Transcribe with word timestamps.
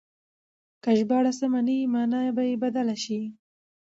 که 0.83 0.89
ژباړه 0.99 1.31
سمه 1.39 1.59
نه 1.65 1.69
وي 1.75 1.81
مانا 1.93 2.21
به 2.35 2.43
يې 2.49 2.55
بدله 2.63 2.95
شي. 3.03 3.21